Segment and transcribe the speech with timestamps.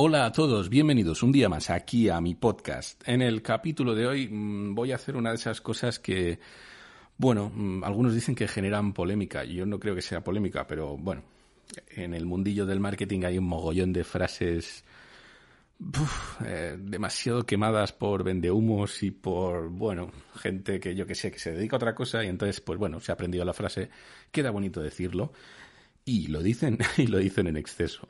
[0.00, 3.02] Hola a todos, bienvenidos un día más aquí a mi podcast.
[3.04, 6.38] En el capítulo de hoy mm, voy a hacer una de esas cosas que,
[7.16, 9.42] bueno, mm, algunos dicen que generan polémica.
[9.42, 11.24] Yo no creo que sea polémica, pero bueno,
[11.88, 14.84] en el mundillo del marketing hay un mogollón de frases
[16.46, 21.50] eh, demasiado quemadas por vendehumos y por, bueno, gente que yo que sé, que se
[21.50, 23.90] dedica a otra cosa y entonces, pues bueno, se ha aprendido la frase,
[24.30, 25.32] queda bonito decirlo
[26.04, 28.06] y lo dicen y lo dicen en exceso.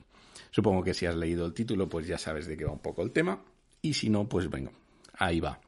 [0.51, 3.03] Supongo que si has leído el título, pues ya sabes de qué va un poco
[3.03, 3.43] el tema.
[3.83, 4.73] Y si no, pues venga,
[5.15, 5.61] ahí va.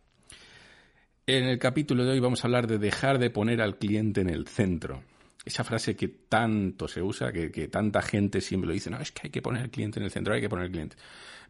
[1.26, 4.30] En el capítulo de hoy vamos a hablar de dejar de poner al cliente en
[4.30, 5.02] el centro.
[5.44, 9.22] Esa frase que tanto se usa, que, tanta gente siempre lo dice, no, es que
[9.24, 10.96] hay que poner al cliente en el centro, hay que poner al cliente.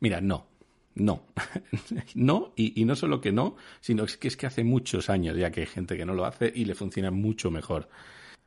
[0.01, 0.47] Mira, no,
[0.95, 1.25] no,
[2.15, 5.51] no, y, y, no solo que no, sino que es que hace muchos años ya
[5.51, 7.89] que hay gente que no lo hace y le funciona mucho mejor.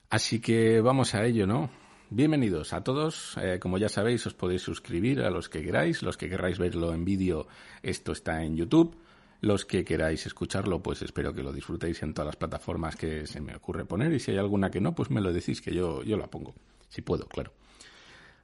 [0.09, 1.71] Así que vamos a ello, ¿no?
[2.09, 3.37] Bienvenidos a todos.
[3.41, 6.03] Eh, como ya sabéis, os podéis suscribir a los que queráis.
[6.03, 7.47] Los que queráis verlo en vídeo,
[7.81, 8.95] esto está en YouTube.
[9.41, 13.41] Los que queráis escucharlo, pues espero que lo disfrutéis en todas las plataformas que se
[13.41, 14.13] me ocurre poner.
[14.13, 16.53] Y si hay alguna que no, pues me lo decís que yo, yo la pongo.
[16.87, 17.51] Si puedo, claro.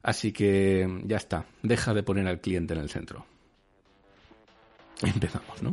[0.02, 1.46] Así que ya está.
[1.62, 3.26] Deja de poner al cliente en el centro.
[5.02, 5.72] Empezamos, ¿no?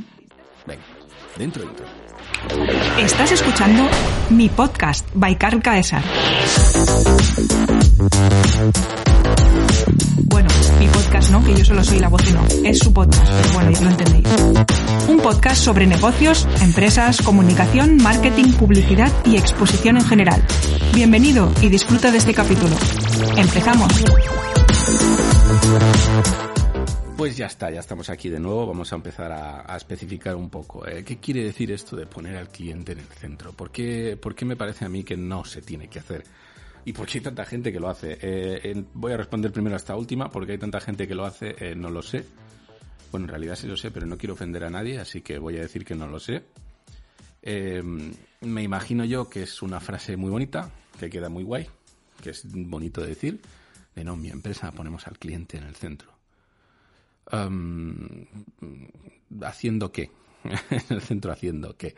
[0.66, 0.82] Venga,
[1.36, 1.86] dentro, dentro.
[2.98, 3.88] Estás escuchando
[4.30, 6.02] mi podcast by Carl Caesar.
[10.24, 10.48] Bueno,
[10.80, 12.44] mi podcast no, que yo solo soy la voz y no.
[12.68, 14.26] Es su podcast, pero bueno, ya lo entendéis.
[15.08, 20.42] Un podcast sobre negocios, empresas, comunicación, marketing, publicidad y exposición en general.
[20.94, 22.76] Bienvenido y disfruta de este capítulo.
[23.36, 23.92] Empezamos.
[27.16, 28.66] Pues ya está, ya estamos aquí de nuevo.
[28.66, 30.86] Vamos a empezar a, especificar un poco.
[30.86, 33.54] Eh, ¿Qué quiere decir esto de poner al cliente en el centro?
[33.54, 36.24] ¿Por qué, ¿Por qué me parece a mí que no se tiene que hacer?
[36.84, 38.18] ¿Y por qué hay tanta gente que lo hace?
[38.20, 40.30] Eh, voy a responder primero a esta última.
[40.30, 41.56] ¿Por qué hay tanta gente que lo hace?
[41.58, 42.22] Eh, no lo sé.
[43.10, 45.56] Bueno, en realidad sí lo sé, pero no quiero ofender a nadie, así que voy
[45.56, 46.44] a decir que no lo sé.
[47.42, 50.70] me imagino yo que es una frase muy bonita,
[51.00, 51.66] que queda muy guay,
[52.22, 53.40] que es bonito de decir,
[53.94, 56.15] de no, mi empresa ponemos al cliente en el centro
[59.42, 60.10] haciendo qué,
[60.44, 61.94] en el centro haciendo qué.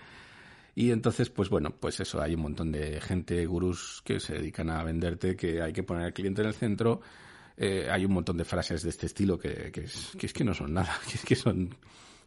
[0.74, 4.70] Y entonces, pues bueno, pues eso, hay un montón de gente, gurús, que se dedican
[4.70, 7.00] a venderte que hay que poner al cliente en el centro.
[7.56, 10.74] Eh, hay un montón de frases de este estilo que, que, es, que, no son
[10.74, 11.74] nada, que que son,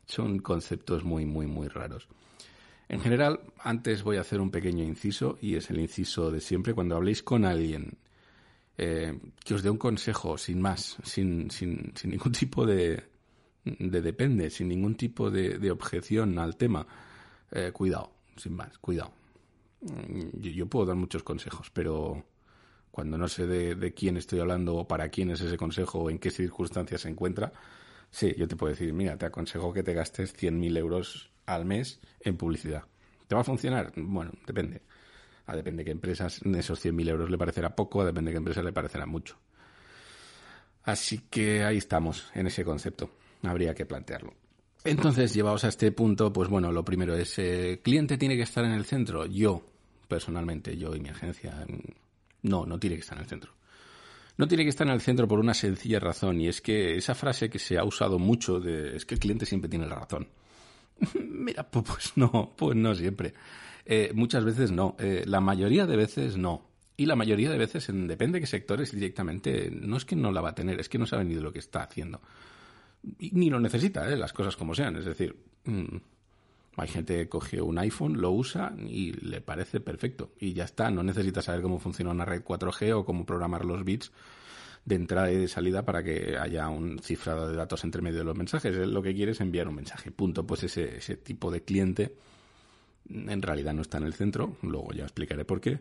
[0.06, 2.10] son conceptos muy, muy, muy raros.
[2.90, 6.74] En general, antes voy a hacer un pequeño inciso, y es el inciso de siempre.
[6.74, 7.98] Cuando habléis con alguien
[8.84, 9.14] eh,
[9.46, 13.04] que os dé un consejo sin más, sin, sin, sin ningún tipo de,
[13.64, 16.88] de, depende, sin ningún tipo de, de objeción al tema,
[17.52, 19.14] eh, cuidado, sin más, cuidado.
[19.82, 22.26] Mm, yo, puedo dar muchos consejos, pero
[22.90, 26.10] cuando no sé de, de, quién estoy hablando o para quién es ese consejo o
[26.10, 27.54] en qué circunstancias se encuentra,
[28.10, 32.00] sí, yo te puedo decir, mira, te aconsejo que te gastes 100.000 euros al mes
[32.20, 32.86] en publicidad.
[33.28, 33.94] ¿Te va a funcionar?
[33.96, 34.82] Bueno, depende.
[35.52, 38.38] A depende de qué empresas, esos 100.000 euros le parecerá poco, a depende de qué
[38.38, 39.38] empresa le parecerá mucho.
[40.84, 43.12] Así que ahí estamos, en ese concepto.
[43.44, 44.34] Habría que plantearlo.
[44.86, 48.44] Entonces, llevados a este punto, pues bueno, lo primero es, ¿el eh, cliente tiene que
[48.44, 49.26] estar en el centro?
[49.26, 49.62] Yo,
[50.08, 51.66] personalmente, yo y mi agencia,
[52.44, 53.52] no, no tiene que estar en el centro.
[54.38, 57.14] No tiene que estar en el centro por una sencilla razón, y es que esa
[57.14, 60.30] frase que se ha usado mucho de es que el cliente siempre tiene la razón.
[61.30, 63.34] Mira, pues no, pues no siempre.
[63.86, 64.96] Eh, muchas veces no.
[65.00, 66.70] Eh, la mayoría de veces no.
[66.98, 70.32] Y la mayoría de veces, en, depende de qué sectores, directamente, no es que no
[70.32, 72.22] la va a tener, es que no sabe ni de lo que está haciendo.
[73.20, 74.16] ni lo necesita, ¿eh?
[74.16, 74.96] las cosas como sean.
[74.98, 75.98] Es decir, mm,
[76.78, 80.32] hay gente que coge un iPhone, lo usa y le parece perfecto.
[80.40, 83.84] Y ya está, no necesita saber cómo funciona una red 4G o cómo programar los
[83.84, 84.12] bits
[84.86, 88.26] de entrada y de salida para que haya un cifrado de datos entre medio de
[88.26, 88.76] los mensajes.
[88.76, 90.12] Lo que quiere es enviar un mensaje.
[90.12, 90.46] Punto.
[90.46, 92.16] Pues ese, ese tipo de cliente
[93.10, 95.80] en realidad no está en el centro, luego ya explicaré por qué,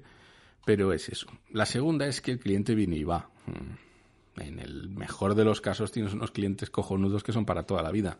[0.64, 1.28] pero es eso.
[1.50, 3.30] La segunda es que el cliente viene y va.
[3.46, 4.40] Mm.
[4.40, 7.90] En el mejor de los casos tienes unos clientes cojonudos que son para toda la
[7.90, 8.18] vida.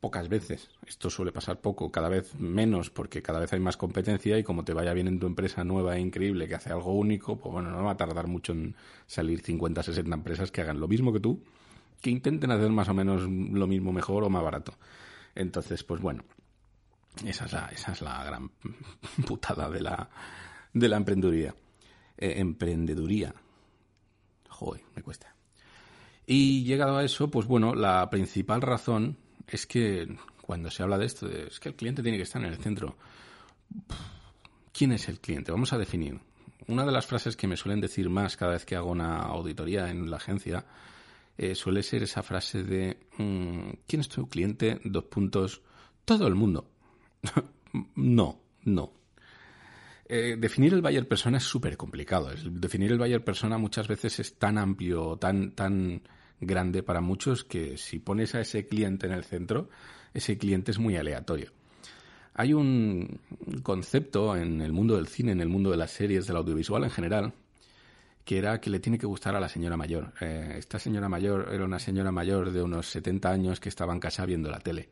[0.00, 0.70] Pocas veces.
[0.86, 4.64] Esto suele pasar poco, cada vez menos, porque cada vez hay más competencia y como
[4.64, 7.70] te vaya bien en tu empresa nueva e increíble que hace algo único, pues bueno,
[7.70, 8.76] no va a tardar mucho en
[9.06, 11.42] salir 50, 60 empresas que hagan lo mismo que tú,
[12.00, 14.72] que intenten hacer más o menos lo mismo mejor o más barato.
[15.34, 16.24] Entonces, pues bueno,
[17.24, 18.50] esa es la, esa es la gran
[19.26, 20.08] putada de la,
[20.72, 21.54] de la emprendeduría.
[22.16, 23.34] Eh, emprendeduría.
[24.48, 25.34] Joder, me cuesta.
[26.26, 29.16] Y llegado a eso, pues bueno, la principal razón
[29.46, 32.48] es que cuando se habla de esto, es que el cliente tiene que estar en
[32.48, 32.96] el centro.
[34.72, 35.52] ¿Quién es el cliente?
[35.52, 36.20] Vamos a definir.
[36.66, 39.90] Una de las frases que me suelen decir más cada vez que hago una auditoría
[39.90, 40.64] en la agencia
[41.36, 44.80] eh, suele ser esa frase de mm, ¿quién es tu cliente?
[44.84, 45.62] Dos puntos.
[46.04, 46.70] Todo el mundo.
[47.94, 48.92] No, no.
[50.12, 52.30] Eh, definir el buyer persona es súper complicado.
[52.50, 56.02] Definir el buyer persona muchas veces es tan amplio, tan, tan
[56.40, 59.68] grande para muchos que si pones a ese cliente en el centro,
[60.12, 61.52] ese cliente es muy aleatorio.
[62.34, 63.20] Hay un
[63.62, 66.90] concepto en el mundo del cine, en el mundo de las series, del audiovisual en
[66.90, 67.34] general,
[68.24, 70.12] que era que le tiene que gustar a la señora mayor.
[70.20, 74.00] Eh, esta señora mayor era una señora mayor de unos 70 años que estaba en
[74.00, 74.88] casa viendo la tele.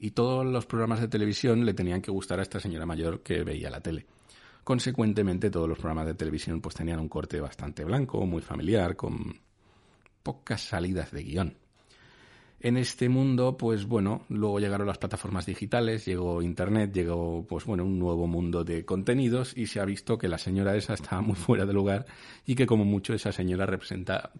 [0.00, 3.44] Y todos los programas de televisión le tenían que gustar a esta señora mayor que
[3.44, 4.06] veía la tele.
[4.64, 9.38] Consecuentemente, todos los programas de televisión pues tenían un corte bastante blanco, muy familiar, con
[10.22, 11.54] pocas salidas de guion.
[12.62, 17.84] En este mundo, pues bueno, luego llegaron las plataformas digitales, llegó Internet, llegó, pues bueno,
[17.84, 21.36] un nuevo mundo de contenidos y se ha visto que la señora esa estaba muy
[21.36, 22.06] fuera de lugar
[22.44, 24.30] y que como mucho esa señora representa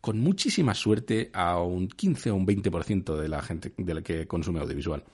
[0.00, 4.26] con muchísima suerte a un 15 o un 20% de la gente de la que
[4.26, 5.04] consume audiovisual.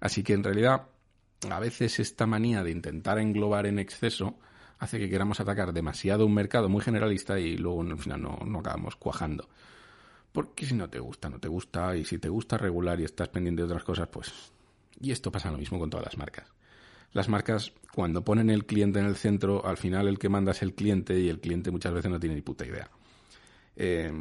[0.00, 0.88] Así que en realidad,
[1.48, 4.38] a veces esta manía de intentar englobar en exceso
[4.78, 8.58] hace que queramos atacar demasiado un mercado muy generalista y luego al final no, no
[8.58, 9.48] acabamos cuajando.
[10.32, 13.28] Porque si no te gusta, no te gusta, y si te gusta regular y estás
[13.28, 14.32] pendiente de otras cosas, pues...
[15.00, 16.46] Y esto pasa lo mismo con todas las marcas.
[17.12, 20.62] Las marcas, cuando ponen el cliente en el centro, al final el que manda es
[20.62, 22.90] el cliente y el cliente muchas veces no tiene ni puta idea.
[23.74, 24.12] Eh,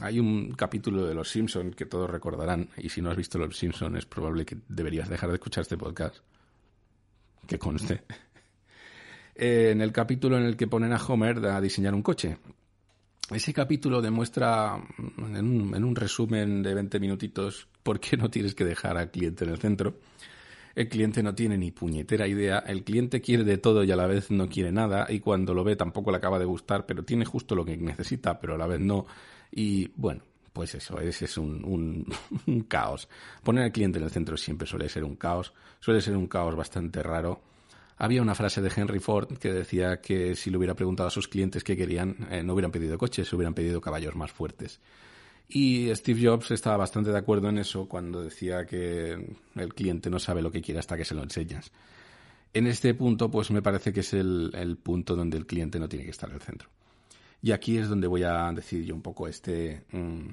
[0.00, 3.56] hay un capítulo de Los Simpson que todos recordarán, y si no has visto Los
[3.56, 6.16] Simpson es probable que deberías dejar de escuchar este podcast.
[7.46, 8.02] Que conste.
[9.40, 12.38] En el capítulo en el que ponen a Homer a diseñar un coche
[13.30, 14.80] ese capítulo demuestra
[15.18, 19.50] en un, resumen de 20 minutitos por qué no tienes que dejar al cliente en
[19.50, 19.98] el centro.
[20.78, 24.06] El cliente no tiene ni puñetera idea, el cliente quiere de todo y a la
[24.06, 27.24] vez no quiere nada y cuando lo ve tampoco le acaba de gustar, pero tiene
[27.24, 29.04] justo lo que necesita, pero a la vez no.
[29.50, 30.22] Y bueno,
[30.52, 32.06] pues eso, ese es un,
[32.68, 33.08] caos.
[33.42, 36.54] Poner al cliente en el centro siempre suele ser un caos, suele ser un caos
[36.54, 37.40] bastante raro
[37.96, 41.26] había una frase de Henry Ford que decía que si le hubiera preguntado a sus
[41.26, 44.78] clientes qué querían, eh, no hubieran pedido coches, hubieran pedido caballos más fuertes.
[45.48, 49.12] Y Steve Jobs estaba bastante de acuerdo en eso cuando decía que
[49.54, 51.72] el cliente no sabe lo que quiere hasta que se lo enseñas.
[52.52, 56.04] En este punto, pues me parece que es el, punto donde el cliente no tiene
[56.04, 56.68] que estar en el centro.
[57.40, 59.84] Y aquí es donde voy a decir yo un poco este...
[59.92, 60.28] Mm,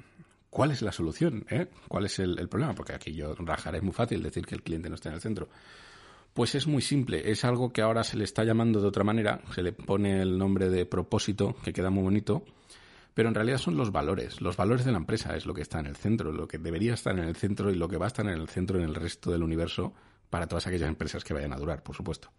[0.50, 1.44] ¿Cuál es la solución?
[1.50, 1.66] Eh?
[1.88, 2.74] ¿Cuál es el, el, problema?
[2.74, 5.20] Porque aquí yo rajaré, es muy fácil decir que el cliente no está en el
[5.20, 5.48] centro.
[6.32, 9.40] Pues es muy simple, es algo que ahora se le está llamando de otra manera,
[9.54, 12.44] se le pone el nombre de propósito, que queda muy bonito,
[13.16, 15.80] pero en realidad son los valores, los valores de la empresa es lo que está
[15.80, 18.08] en el centro, lo que debería estar en el centro y lo que va a
[18.08, 19.94] estar en el centro en el resto del universo
[20.28, 22.30] para todas aquellas empresas que vayan a durar, por supuesto.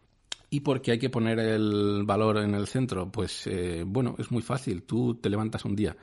[0.52, 3.12] ¿Y por qué hay que poner el valor en el centro?
[3.12, 5.98] Pues eh, bueno, es muy fácil, tú te levantas un día,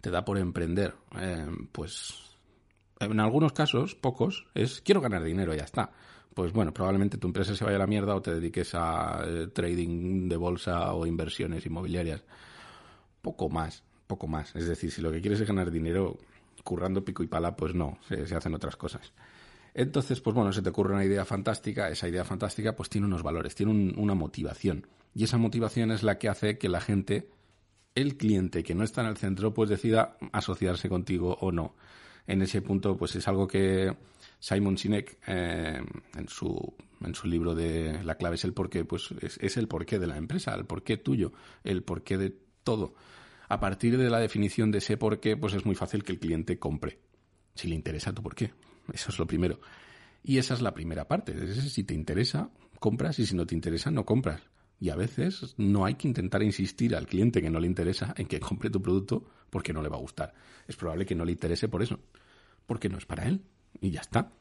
[0.00, 2.14] te da por emprender, eh, pues
[3.00, 5.90] en algunos casos, pocos, es quiero ganar dinero, y ya está
[6.32, 9.48] pues bueno, probablemente tu empresa se vaya a la mierda o te dediques a eh,
[9.48, 12.22] trading de bolsa o inversiones inmobiliarias.
[13.20, 13.82] Poco más,
[14.12, 14.54] poco más.
[14.54, 16.18] Es decir, si lo que quieres es ganar dinero
[16.64, 19.14] currando pico y pala, pues no, se, hacen otras cosas.
[19.72, 23.22] Entonces, pues bueno, se te ocurre una idea fantástica, esa idea fantástica pues tiene unos
[23.22, 24.86] valores, tiene una motivación.
[25.14, 27.30] Y esa motivación es la que hace que la gente,
[27.94, 31.74] el cliente que no está en el centro, pues decida asociarse contigo o no.
[32.26, 33.96] En ese punto, pues es algo que
[34.38, 35.82] Simon Sinek, eh,
[36.16, 39.98] en, su, en su libro de La clave es el porqué, pues es, el porqué
[39.98, 41.32] de la empresa, el porqué tuyo,
[41.64, 42.94] el porqué de todo.
[43.52, 46.58] A partir de la definición de ese porqué, pues es muy fácil que el cliente
[46.58, 47.00] compre.
[47.54, 48.50] Si le interesa tu porqué.
[48.90, 49.60] Eso es lo primero.
[50.24, 51.54] Y esa es la primera parte.
[51.54, 54.40] si te interesa, compras y si no te interesa, no compras.
[54.80, 58.26] Y a veces no hay que intentar insistir al cliente que no le interesa en
[58.26, 60.32] que compre tu producto porque no le va a gustar.
[60.66, 62.00] Es probable que no le interese por eso,
[62.64, 63.42] porque no es para él
[63.82, 64.32] y ya está.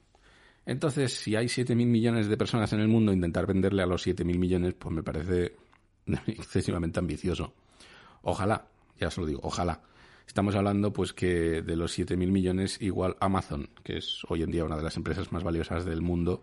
[0.66, 4.40] Entonces, si hay 7.000 millones de personas en el mundo, intentar venderle a los 7.000
[4.40, 5.58] millones, pues me parece
[6.28, 7.54] excesivamente ambicioso.
[8.22, 8.70] Ojalá,
[9.02, 9.82] ya se lo digo, ojalá.
[10.28, 14.64] Estamos hablando pues que de los 7.000 millones igual Amazon, que es hoy en día
[14.64, 16.42] una de las empresas más valiosas del mundo,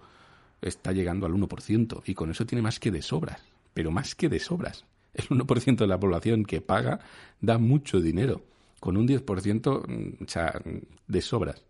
[0.61, 3.41] está llegando al 1% y con eso tiene más que de sobras,
[3.73, 4.85] pero más que de sobras.
[5.15, 7.01] El 1% de la población que paga
[7.41, 8.43] da mucho dinero,
[8.81, 11.65] con un 10% mm, o de sobras.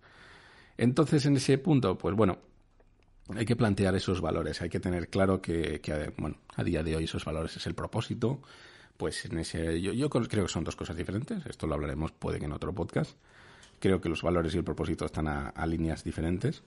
[0.76, 2.38] Entonces, en ese punto, pues bueno,
[3.34, 5.80] hay que plantear esos valores, hay que tener claro que,
[6.16, 8.40] bueno, a día de hoy esos valores es el propósito.
[8.98, 12.40] Pues en ese, yo, yo creo que son dos cosas diferentes, esto lo hablaremos puede
[12.40, 13.16] que en otro podcast.
[13.78, 16.64] Creo que los valores y el propósito están a, líneas diferentes.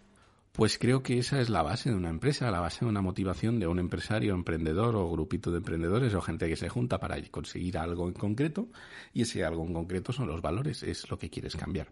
[0.53, 3.59] Pues creo que esa es la base de una empresa, la base de una motivación
[3.59, 7.77] de un empresario, emprendedor o grupito de emprendedores o gente que se junta para conseguir
[7.77, 8.69] algo en concreto
[9.13, 11.91] y ese algo en concreto son los valores, es lo que quieres cambiar.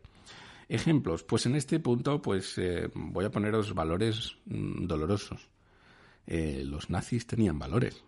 [0.70, 5.50] Ejemplos, pues en este punto pues eh, voy a poneros valores mm, dolorosos.
[6.28, 8.06] Eh, los nazis tenían valores.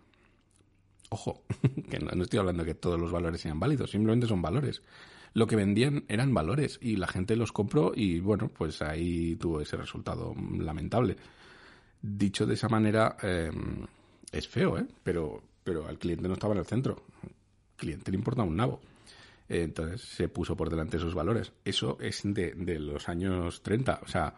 [1.12, 1.42] Ojo,
[1.90, 4.82] que no, estoy hablando de que todos los valores sean válidos, simplemente son valores
[5.34, 9.60] lo que vendían eran valores y la gente los compró y bueno, pues ahí tuvo
[9.60, 11.16] ese resultado lamentable.
[12.02, 13.86] Dicho de esa manera, em,
[14.30, 14.86] es feo, ¿eh?
[15.02, 17.04] Pero, pero al cliente no estaba en el centro.
[17.22, 17.30] Al
[17.76, 18.80] cliente le importaba un nabo.
[19.48, 21.52] Entonces se puso por delante sus valores.
[21.64, 24.00] Eso es de, de los años 30.
[24.02, 24.34] O sea,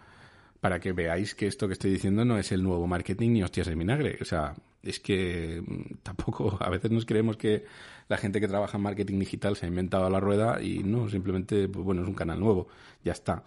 [0.60, 3.66] para que veáis que esto que estoy diciendo no es el nuevo marketing ni hostias
[3.66, 4.18] de vinagre.
[4.20, 4.54] O sea,
[4.84, 7.64] es que mm, tampoco, a veces nos creemos que
[8.08, 11.68] la gente que trabaja en marketing digital se ha inventado la rueda y no, simplemente,
[11.68, 12.68] pues bueno, es un canal nuevo,
[13.02, 13.42] ya está.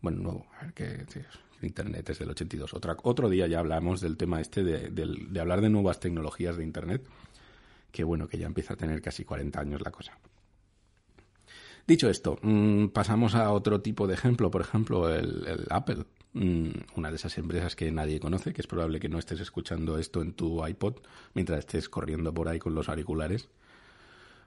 [0.00, 1.06] Bueno, nuevo, a ver qué,
[1.60, 2.72] Internet es del 82.
[2.74, 6.62] Otra, otro día ya hablamos del tema este de, de hablar de nuevas tecnologías de
[6.62, 7.04] Internet,
[7.90, 10.16] que bueno, que ya empieza a tener casi 40 años la cosa.
[11.86, 16.04] Dicho esto, mm, pasamos a otro tipo de ejemplo, por ejemplo, el Apple.
[16.34, 19.98] Mm, una de esas empresas que nadie conoce, que es probable que no estés escuchando
[19.98, 20.96] esto en tu iPod
[21.34, 23.48] mientras estés corriendo por ahí con los auriculares.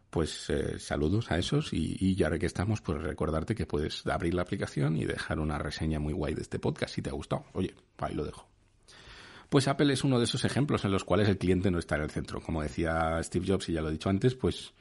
[0.10, 4.34] Pues eh, saludos a esos y, y, ya que estamos, pues recordarte que puedes abrir
[4.34, 7.46] la aplicación y dejar una reseña muy guay de este podcast si te ha gustado.
[7.54, 8.46] Oye, ahí lo dejo.
[9.50, 12.04] Pues Apple es uno de esos ejemplos en los cuales el cliente no está en
[12.04, 12.42] el centro.
[12.42, 14.74] Como decía Steve Jobs, y ya lo he dicho antes, pues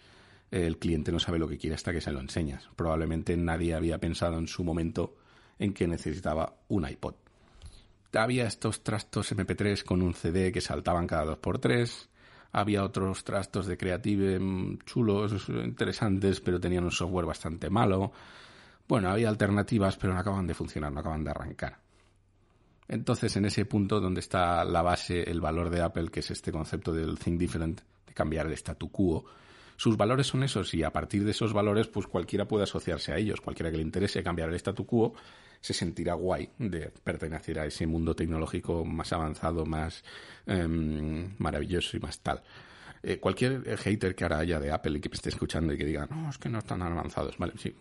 [0.51, 2.69] el cliente no sabe lo que quiere hasta que se lo enseñas.
[2.77, 5.17] Probablemente nadie había pensado en su momento
[5.61, 7.15] en que necesitaba un iPod.
[8.15, 12.09] Había estos trastos MP3 con un CD que saltaban cada dos por tres.
[12.51, 18.11] Había otros trastos de Creative mm, chulos, interesantes, pero tenían un software bastante malo.
[18.89, 21.79] Bueno, había alternativas, pero no acaban de funcionar, no acaban de arrancar.
[22.89, 26.51] Entonces, en ese punto donde está la base, el valor de Apple, que es este
[26.51, 29.25] concepto del think different, de cambiar el statu quo,
[29.77, 33.17] sus valores son esos y a partir de esos valores, pues cualquiera puede asociarse a
[33.17, 35.15] ellos, cualquiera que le interese cambiar el statu quo
[35.61, 40.03] se sentirá guay de pertenecer a ese mundo tecnológico más avanzado, más
[40.47, 42.43] em, maravilloso y más tal.
[43.03, 45.87] Eh, cualquier hater que ahora haya de Apple y que me esté escuchando y que
[45.87, 47.75] diga, no, es que no están avanzados, vale, sí,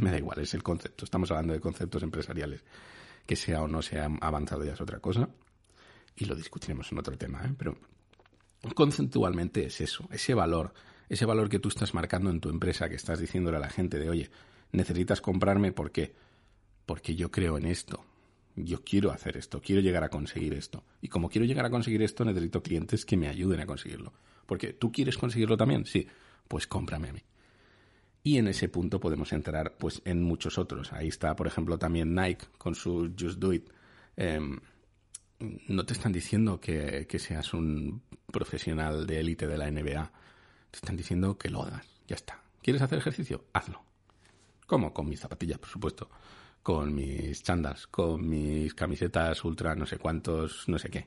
[0.00, 2.64] me, da igual, es el concepto, estamos hablando de conceptos empresariales,
[3.26, 5.28] que sea o no sea avanzado ya es otra cosa,
[6.16, 7.52] y lo discutiremos en otro tema, ¿eh?
[7.56, 7.76] pero
[8.74, 10.72] conceptualmente es eso, ese valor,
[11.10, 13.98] ese valor que tú estás marcando en tu empresa, que estás diciéndole a la gente
[13.98, 14.30] de, oye,
[14.72, 16.14] necesitas comprarme, ¿por qué?
[16.86, 18.04] Porque yo creo en esto.
[18.54, 20.84] Yo quiero hacer esto, quiero llegar a conseguir esto.
[21.00, 24.12] Y como quiero llegar a conseguir esto, necesito clientes que me ayuden a conseguirlo.
[24.46, 26.06] Porque tú quieres conseguirlo también, sí,
[26.48, 27.22] pues cómprame a mí.
[28.22, 30.92] Y en ese punto podemos entrar pues en muchos otros.
[30.92, 33.70] Ahí está, por ejemplo, también Nike con su Just Do It.
[34.16, 34.60] Em,
[35.68, 40.12] no te están diciendo que, que seas un profesional de élite de la NBA.
[40.70, 41.86] Te están diciendo que lo hagas.
[42.06, 42.42] Ya está.
[42.62, 43.46] ¿Quieres hacer ejercicio?
[43.54, 43.82] Hazlo.
[44.66, 44.92] ¿Cómo?
[44.92, 46.10] Con mis zapatillas, por supuesto
[46.62, 51.06] con mis chandas, con mis camisetas ultra no sé cuántos, no sé qué.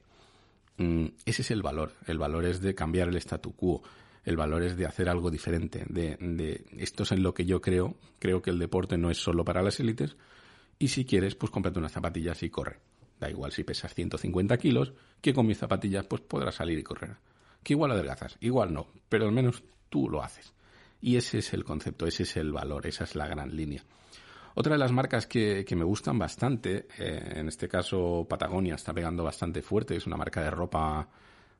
[0.77, 1.93] Mm, ese es el valor.
[2.05, 3.81] El valor es de cambiar el statu quo.
[4.23, 5.85] El valor es de hacer algo diferente.
[5.87, 7.95] De, de esto es en lo que yo creo.
[8.19, 10.17] Creo que el deporte no es solo para las élites.
[10.77, 12.79] Y si quieres, pues cómprate unas zapatillas y corre.
[13.19, 17.15] Da igual si pesas 150 kilos, que con mis zapatillas pues podrás salir y correr.
[17.63, 20.53] Que igual adelgazas, igual no, pero al menos tú lo haces.
[21.01, 23.83] Y ese es el concepto, ese es el valor, esa es la gran línea.
[24.57, 29.21] Otra de las marcas que, me gustan bastante, eh, en este caso Patagonia está pegando
[29.21, 31.09] bastante fuerte, es una marca de ropa,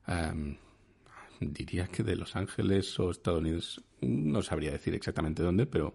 [0.06, 0.56] em,
[1.38, 5.94] diría que de Los Ángeles o Estados Unidos, no sabría decir exactamente dónde, pero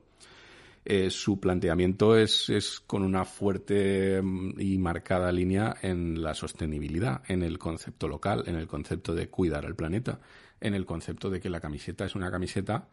[0.85, 7.23] eh, su planteamiento es, es con una fuerte em, y marcada línea en la sostenibilidad,
[7.27, 10.19] en el concepto local, en el concepto de cuidar al planeta,
[10.59, 12.89] en el concepto de que la camiseta es una camiseta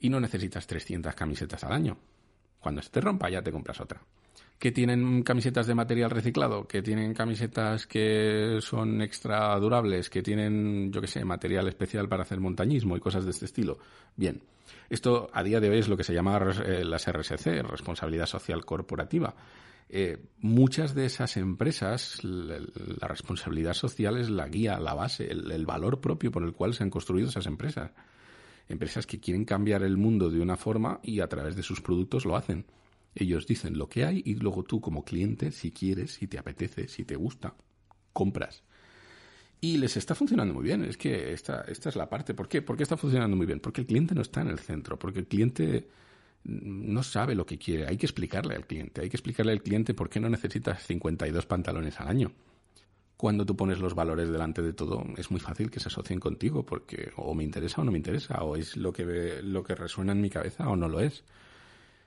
[0.00, 1.98] y no necesitas 300 camisetas al año
[2.62, 4.00] cuando se te rompa ya te compras otra.
[4.58, 10.92] Que tienen camisetas de material reciclado, que tienen camisetas que son extra durables, que tienen,
[10.92, 13.78] yo qué sé, material especial para hacer montañismo y cosas de este estilo.
[14.14, 14.40] Bien,
[14.88, 18.64] esto a día de hoy es lo que se llama eh, las RSC, Responsabilidad Social
[18.64, 19.34] Corporativa.
[19.88, 26.00] Eh, muchas de esas empresas, la, responsabilidad social es la guía, la base, el valor
[26.00, 27.90] propio por el cual se han construido esas empresas
[28.68, 32.24] empresas que quieren cambiar el mundo de una forma y a través de sus productos
[32.24, 32.66] lo hacen.
[33.14, 36.88] Ellos dicen lo que hay y luego tú como cliente, si quieres, si te apetece,
[36.88, 37.54] si te gusta,
[38.12, 38.62] compras.
[39.60, 40.84] Y les está funcionando muy bien.
[40.84, 42.34] Es que esta, esta es la parte.
[42.34, 42.62] ¿Por qué?
[42.62, 43.60] ¿Por qué está funcionando muy bien?
[43.60, 44.98] Porque el cliente no está en el centro.
[44.98, 45.88] Porque el cliente
[46.42, 47.86] no sabe lo que quiere.
[47.86, 49.02] Hay que explicarle al cliente.
[49.02, 52.32] Hay que explicarle al cliente por qué no necesitas 52 pantalones al año.
[53.22, 56.66] Cuando tú pones los valores delante de todo, es muy fácil que se asocien contigo
[56.66, 60.10] porque o me interesa o no me interesa, o es lo que, lo que resuena
[60.10, 61.22] en mi cabeza o no lo es.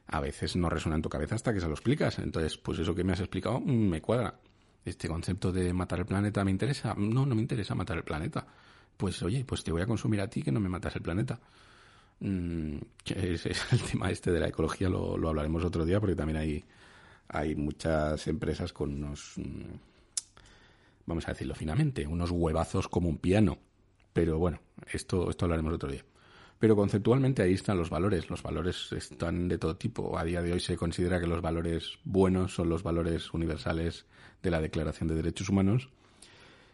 [0.08, 2.20] A veces no resuena en tu cabeza hasta que se lo explicas.
[2.20, 4.42] Entonces, pues eso que me has explicado mm, me cuadra.
[4.84, 6.94] Este concepto de matar el planeta me interesa.
[6.98, 8.46] No, no me interesa matar el planeta.
[8.98, 11.40] Pues oye, pues te voy a consumir a ti que no me matas el planeta.
[12.20, 16.40] Mm, es, el tema este de la ecología lo, lo, hablaremos otro día porque también
[16.40, 16.66] hay,
[17.30, 19.95] hay muchas empresas con unos, mm,
[21.06, 23.58] vamos a decirlo finamente, unos huevazos como un piano.
[24.14, 26.04] Pero bueno, esto, esto hablaremos otro día.
[26.60, 28.30] Pero conceptualmente ahí están los valores.
[28.30, 30.18] Los valores están de todo tipo.
[30.18, 34.06] A día de hoy se considera que los valores buenos son los valores universales
[34.42, 35.90] de la Declaración de Derechos Humanos.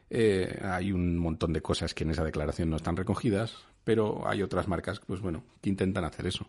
[0.10, 4.44] Eh, hay un montón de cosas que en esa declaración no están recogidas, pero hay
[4.44, 6.48] otras marcas, pues bueno, que intentan hacer eso.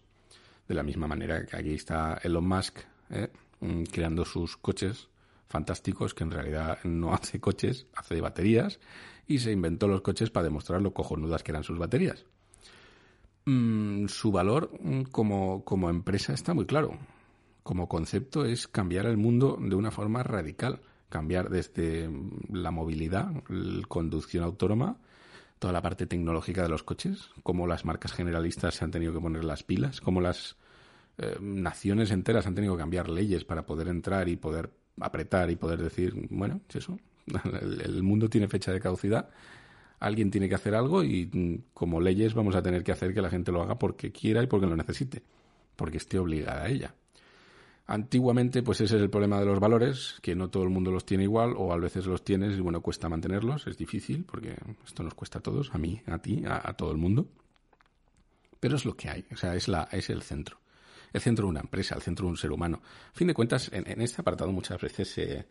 [0.68, 3.28] De la misma manera que aquí está Elon Musk eh,
[3.60, 5.08] mm, creando sus coches
[5.48, 8.80] fantásticos, que en realidad no hace coches, hace baterías,
[9.26, 12.24] y se inventó los coches para demostrar lo cojonudas que eran sus baterías.
[13.44, 16.96] Mm, su valor mm, como, como empresa está muy claro.
[17.62, 20.80] Como concepto es cambiar el mundo de una forma radical.
[21.08, 22.10] Cambiar desde
[22.50, 24.96] la movilidad, la conducción autónoma,
[25.58, 29.20] toda la parte tecnológica de los coches, cómo las marcas generalistas se han tenido que
[29.20, 30.56] poner las pilas, cómo las
[31.18, 34.70] eh, naciones enteras han tenido que cambiar leyes para poder entrar y poder
[35.00, 36.98] apretar y poder decir, bueno, es eso,
[37.60, 39.28] el, mundo tiene fecha de caducidad,
[40.00, 43.22] alguien tiene que hacer algo y mm, como leyes vamos a tener que hacer que
[43.22, 45.22] la gente lo haga porque quiera y porque lo necesite,
[45.76, 46.94] porque esté obligada a ella.
[47.86, 51.04] Antiguamente, pues ese es el problema de los valores, que no todo el mundo los
[51.04, 54.56] tiene igual, o a veces los tienes y bueno, cuesta mantenerlos, es difícil, porque
[54.86, 57.26] esto nos cuesta a todos, a mí, a ti, a, todo el mundo.
[58.60, 60.61] Pero es lo que hay, o sea, es, la, es el centro.
[61.12, 62.82] El centro de una empresa, el centro de un ser humano.
[63.12, 65.46] A fin de cuentas, en, este apartado muchas veces se,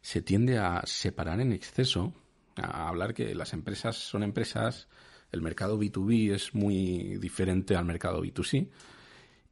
[0.00, 2.14] se tiende a separar en exceso,
[2.56, 4.88] a hablar que las empresas son empresas,
[5.32, 8.68] el mercado B2B es muy diferente al mercado B2C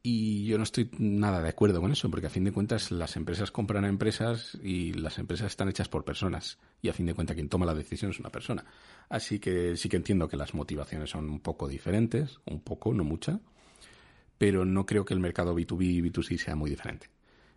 [0.01, 3.17] y yo no estoy nada de acuerdo con eso, porque a fin de cuentas las
[3.17, 6.57] empresas compran a empresas y las empresas están hechas por personas.
[6.81, 8.63] Y a fin de cuentas quien toma la decisión es una persona.
[9.09, 13.03] Así que sí que entiendo que las motivaciones son un poco diferentes, un poco, no
[13.03, 13.41] mucha,
[14.39, 17.11] pero no creo que el mercado B2B y B2C sea muy diferente.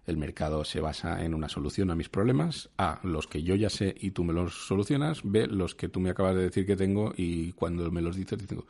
[0.04, 3.70] El mercado se basa en una solución a mis problemas, A, los que yo ya
[3.70, 6.76] sé y tú me los solucionas, B, los que tú me acabas de decir que
[6.76, 8.66] tengo y cuando me los dices digo,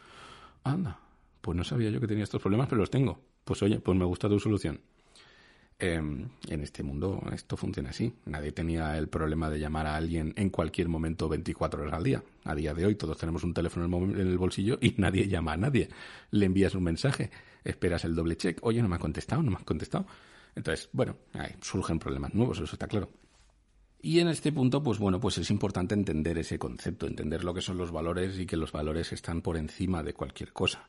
[0.62, 1.00] anda,
[1.40, 4.04] pues no sabía yo que tenía estos problemas, pero los tengo pues oye, pues me
[4.04, 4.80] gusta tu solución.
[5.84, 8.14] Em, en este mundo esto funciona así.
[8.26, 12.22] Nadie tenía el problema de llamar a alguien en cualquier momento 24 horas al día.
[12.44, 15.56] A día de hoy todos tenemos un teléfono en el bolsillo y nadie llama a
[15.56, 15.88] nadie.
[16.30, 17.32] Le envías un mensaje,
[17.64, 18.60] esperas el doble check.
[18.62, 20.06] Oye, no me ha contestado, no me ha contestado.
[20.54, 21.16] Entonces, bueno,
[21.60, 23.10] surgen problemas nuevos, eso está claro.
[24.00, 27.60] Y en este punto, pues bueno, pues es importante entender ese concepto, entender lo que
[27.60, 30.88] son los valores y que los valores están por encima de cualquier cosa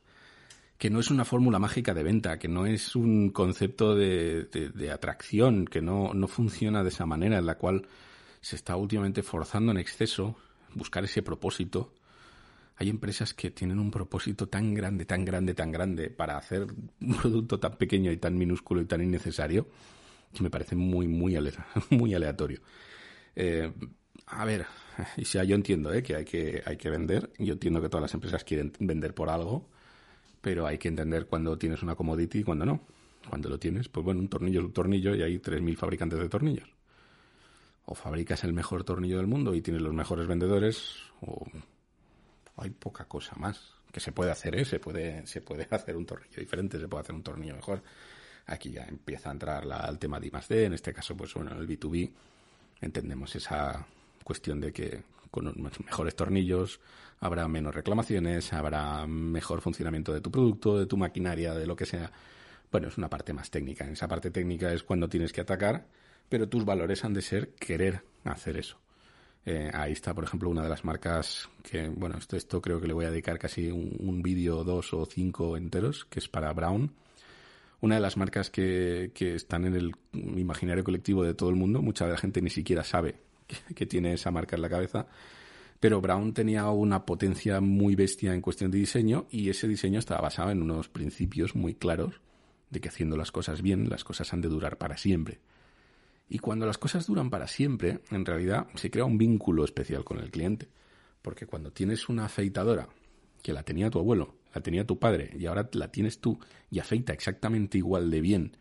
[0.77, 5.65] que no es una fórmula mágica de venta, que no es un concepto de, atracción,
[5.65, 7.87] que no, no funciona de esa manera en la cual
[8.41, 10.35] se está últimamente forzando en exceso
[10.73, 11.93] buscar ese propósito.
[12.75, 16.67] Hay empresas que tienen un propósito tan grande, tan grande, tan grande para hacer
[17.01, 19.67] un producto tan pequeño y tan minúsculo y tan innecesario
[20.33, 21.35] que me parece muy, muy,
[22.15, 22.59] aleatorio.
[23.35, 23.71] Eh,
[24.25, 24.65] a ver,
[25.17, 26.01] yo entiendo ¿eh?
[26.01, 29.29] que, hay que hay que vender, yo entiendo que todas las empresas quieren vender por
[29.29, 29.69] algo,
[30.43, 32.81] pero hay que entender cuando tienes una commodity y cuando no.
[33.29, 36.27] Cuando lo tienes, pues bueno, un tornillo es un tornillo y hay 3.000 fabricantes de
[36.27, 36.69] tornillos.
[37.85, 41.47] O fabricas el mejor tornillo del mundo y tienes los mejores vendedores, o
[42.57, 44.65] hay poca cosa más que se puede hacer, ¿eh?
[44.65, 47.81] se, puede, se puede hacer un tornillo diferente, se puede hacer un tornillo mejor.
[48.47, 51.51] Aquí ya empieza a entrar la, el tema de I+D, en este caso, pues bueno,
[51.57, 52.11] el B2B,
[52.81, 53.87] entendemos esa
[54.25, 55.03] cuestión de que
[55.33, 56.79] con mejores tornillos
[57.19, 61.87] habrá menos reclamaciones, habrá mejor funcionamiento de tu producto, de tu maquinaria, de lo que
[61.87, 62.11] sea.
[62.71, 63.89] Bueno, es una parte más técnica.
[63.89, 65.87] Esa parte técnica es cuando tienes que atacar,
[66.29, 68.77] pero tus valores han de ser querer hacer eso.
[69.45, 72.87] Eh, ahí está, por ejemplo, una de las marcas que, bueno, esto, esto creo que
[72.87, 76.53] le voy a dedicar casi un, un vídeo, dos o cinco enteros, que es para
[76.53, 76.91] Brown.
[77.81, 81.81] Una de las marcas que, que están en el imaginario colectivo de todo el mundo,
[81.81, 83.15] mucha de la gente ni siquiera sabe
[83.75, 85.07] que, tiene esa marca en la cabeza.
[85.79, 90.21] Pero Brown tenía una potencia muy bestia en cuestión de diseño y ese diseño estaba
[90.21, 92.21] basado en unos principios muy claros
[92.69, 95.39] de que haciendo las cosas bien, las cosas han de durar para siempre.
[96.29, 100.19] Y cuando las cosas duran para siempre, en realidad se crea un vínculo especial con
[100.19, 100.69] el cliente.
[101.21, 102.89] Porque cuando tienes una afeitadora,
[103.43, 106.39] que la tenía tu abuelo, la tenía tu padre y ahora la tienes tú
[106.71, 108.57] y afeita exactamente igual de bien,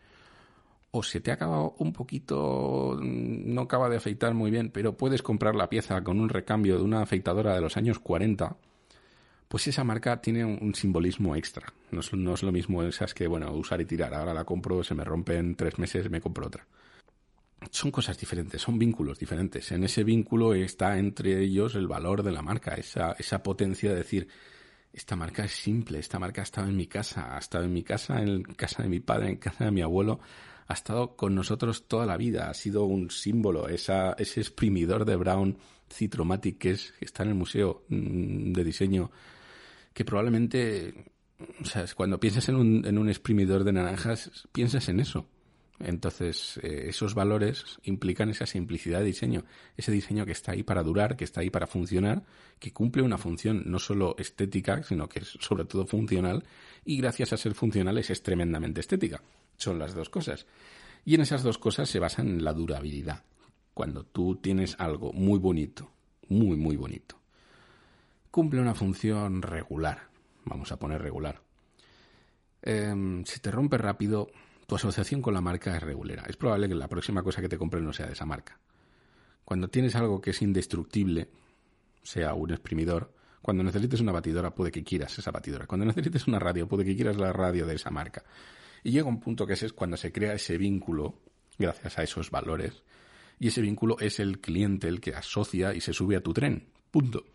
[0.95, 5.23] o se te ha acabado un poquito, no acaba de afeitar muy bien, pero puedes
[5.23, 8.55] comprar la pieza con un recambio de una afeitadora de los años 40,
[9.47, 11.73] pues esa marca tiene un, simbolismo extra.
[11.89, 14.13] No es, lo mismo esas que, bueno, usar y tirar.
[14.13, 16.67] Ahora la compro, se me rompe en tres meses, me compro otra.
[17.71, 19.71] Son cosas diferentes, son vínculos diferentes.
[19.71, 24.27] En ese vínculo está entre ellos el valor de la marca, esa potencia de decir,
[24.93, 27.81] esta marca es simple, esta marca ha estado en mi casa, ha estado en mi
[27.81, 30.19] casa, en casa de mi padre, en casa de mi abuelo,
[30.67, 35.15] ha estado con nosotros toda la vida, ha sido un símbolo, esa, ese exprimidor de
[35.15, 35.57] Brown
[35.91, 39.11] Citromatic que, es, está en el Museo mm, de Diseño,
[39.93, 41.11] que probablemente,
[41.61, 45.27] o sea, cuando piensas en un, en un exprimidor de naranjas, piensas en eso.
[45.79, 49.43] Entonces, eh, esos valores implican esa simplicidad de diseño,
[49.75, 52.23] ese diseño que está ahí para durar, que está ahí para funcionar,
[52.59, 56.43] que cumple una función no solo estética, sino que es sobre todo funcional,
[56.85, 59.21] y gracias a ser funcional es tremendamente estética.
[59.57, 60.45] Son las dos cosas.
[61.05, 63.23] Y en esas dos cosas se basan en la durabilidad.
[63.73, 65.91] Cuando tú tienes algo muy bonito,
[66.29, 67.19] muy, muy bonito,
[68.31, 70.09] cumple una función regular,
[70.45, 71.41] vamos a poner regular.
[72.61, 74.29] Em, si te rompe rápido,
[74.67, 76.23] tu asociación con la marca es regulera.
[76.27, 78.59] Es probable que la próxima cosa que te compres no sea de esa marca.
[79.43, 81.29] Cuando tienes algo que es indestructible,
[82.01, 85.67] sea un exprimidor, cuando necesites una batidora puede que quieras esa batidora.
[85.67, 88.23] Cuando necesites una radio puede que quieras la radio de esa marca.
[88.83, 91.19] Y llega un punto que es cuando se crea ese vínculo,
[91.57, 92.83] gracias a esos valores,
[93.39, 96.67] y ese vínculo es el cliente el que asocia y se sube a tu tren.
[96.91, 97.25] Punto.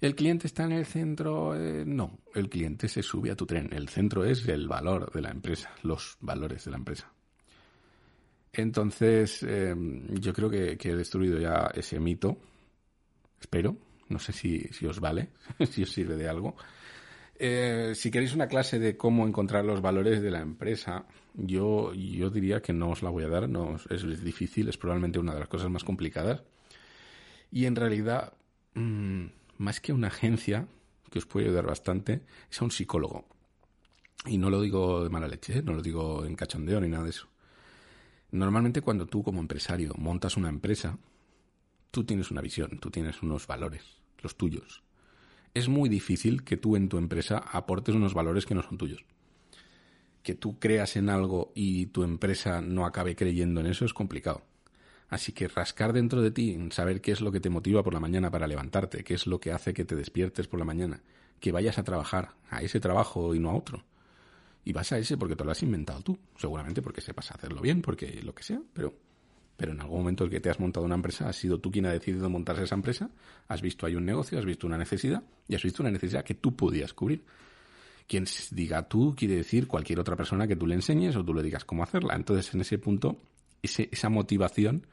[0.00, 1.56] ¿El cliente está en el centro?
[1.56, 3.68] Eh, no, el cliente se sube a tu tren.
[3.72, 7.12] El centro es el valor de la empresa, los valores de la empresa.
[8.52, 12.38] Entonces, em, yo creo que, he destruido ya ese mito.
[13.40, 13.76] Espero.
[14.08, 15.30] No sé si, si os vale,
[15.70, 16.56] si os sirve de algo.
[17.40, 22.30] Eh, si queréis una clase de cómo encontrar los valores de la empresa, yo, yo
[22.30, 25.40] diría que no os la voy a dar, no, es, difícil, es probablemente una de
[25.40, 26.42] las cosas más complicadas.
[27.52, 28.32] Y en realidad,
[28.74, 29.26] mm,
[29.58, 30.66] más que una agencia,
[31.10, 33.28] que os puede ayudar bastante, es a un psicólogo.
[34.26, 35.62] Y no lo digo de mala leche, ¿eh?
[35.62, 37.28] no lo digo en cachondeo ni nada de eso.
[38.32, 40.98] Normalmente cuando tú como empresario montas una empresa,
[41.92, 43.84] tú tienes una visión, tú tienes unos valores,
[44.22, 44.82] los tuyos
[45.54, 49.04] es muy difícil que tú en tu empresa aportes unos valores que no son tuyos.
[50.22, 54.42] Que tú creas en algo y tu empresa no acabe creyendo en eso es complicado.
[55.08, 58.00] Así que rascar dentro de ti, saber qué es lo que te motiva por la
[58.00, 61.02] mañana para levantarte, qué es lo que hace que te despiertes por la mañana,
[61.40, 63.84] que vayas a trabajar a ese trabajo y no a otro.
[64.64, 67.80] Y vas a ese porque te lo has inventado tú, seguramente porque sepas hacerlo bien,
[67.80, 68.94] porque lo que sea, pero
[69.58, 71.84] pero en algún momento el que te has montado una empresa, has sido tú quien
[71.86, 73.10] ha decidido montarse esa empresa,
[73.48, 76.34] has visto ahí un negocio, has visto una necesidad y has visto una necesidad que
[76.34, 77.24] tú podías cubrir.
[78.06, 81.42] Quien diga tú quiere decir cualquier otra persona que tú le enseñes o tú le
[81.42, 82.14] digas cómo hacerla.
[82.14, 83.20] Entonces, en ese punto,
[83.60, 84.86] esa motivación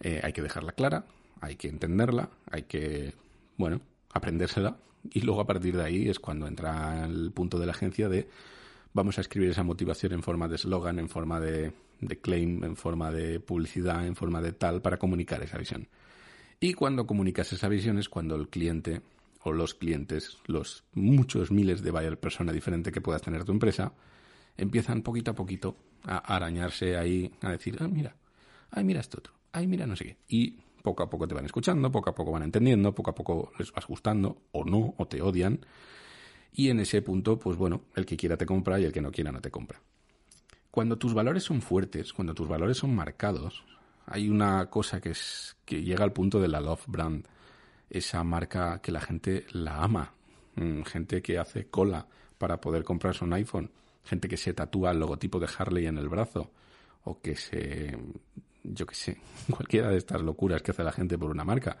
[0.00, 1.04] eh, hay que dejarla clara,
[1.42, 3.12] hay que entenderla, hay que,
[3.58, 4.78] bueno, aprendérsela
[5.10, 8.26] y luego a partir de ahí es cuando entra el punto de la agencia de
[8.96, 11.74] vamos a escribir esa motivación en forma de eslogan, en forma de,
[12.22, 15.86] claim, en forma de publicidad, en forma de tal, para comunicar esa visión.
[16.60, 19.02] Y cuando comunicas esa visión es cuando el cliente
[19.42, 23.92] o los clientes, los muchos miles de buyer persona diferente que puedas tener tu empresa,
[24.56, 28.16] empiezan poquito a poquito a arañarse ahí, a decir, ah, mira,
[28.70, 30.16] ay, mira esto otro, ay, mira no sé qué.
[30.26, 33.52] Y poco a poco te van escuchando, poco a poco van entendiendo, poco a poco
[33.58, 35.60] les vas gustando, o no, o te odian,
[36.56, 39.12] y en ese punto, pues bueno, el que quiera te compra y el que no
[39.12, 39.78] quiera no te compra.
[40.70, 43.62] Cuando tus valores son fuertes, cuando tus valores son marcados,
[44.06, 47.26] hay una cosa que es que llega al punto de la love brand,
[47.90, 50.14] esa marca que la gente la ama,
[50.54, 52.06] mm, gente que hace cola
[52.38, 53.70] para poder comprarse un iPhone,
[54.02, 56.50] gente que se tatúa el logotipo de Harley en el brazo
[57.04, 57.98] o que se
[58.64, 61.76] yo qué sé, cualquiera de estas locuras que hace la gente por una marca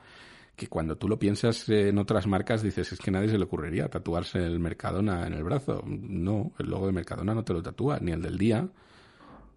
[0.56, 3.88] que cuando tú lo piensas en otras marcas dices, es que nadie se le ocurriría
[3.88, 5.84] tatuarse el Mercadona en el brazo.
[5.86, 8.66] No, el logo de Mercadona no te lo tatúa, ni el del día,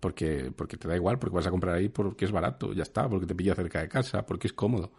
[0.02, 3.08] porque, porque te da igual, porque vas a comprar ahí porque es barato, ya está,
[3.08, 4.92] porque te pilla cerca de casa, porque es cómodo.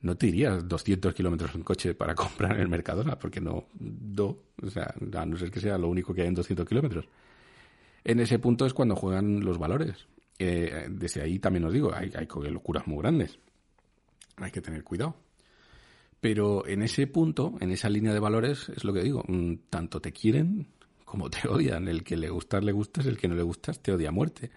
[0.00, 4.38] No te irías 200 kilómetros en coche para comprar en el Mercadona, porque no, no,
[4.62, 7.06] o sea, a no ser que sea lo único que hay en 200 kilómetros.
[8.02, 10.06] En ese punto es cuando juegan los valores.
[10.38, 13.38] Eh, desde ahí también os digo, hay, hay locuras muy grandes.
[14.36, 15.23] Hay que tener cuidado.
[16.24, 20.00] Pero en ese punto, en esa línea de valores, es lo que digo, mm, tanto
[20.00, 20.68] te quieren
[21.04, 21.86] como te odian.
[21.86, 24.50] El que le gustas, le gustas, el que no le gustas, te odia a muerte.